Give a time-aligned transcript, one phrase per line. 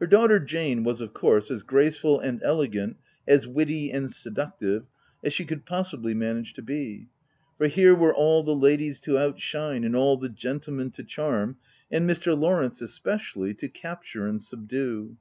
[0.00, 2.96] Her daughter Jane was, of course, as graceful 64 THE TENANT and elegant,
[3.28, 4.86] as witty and seductive
[5.22, 7.08] as she could possibly manage to be;
[7.58, 11.58] for here were all the ladies to outshine, and all the gentlemen to charm,—
[11.92, 12.34] and Mr.
[12.34, 15.18] Lawrence, especially, to cap ture and subdue.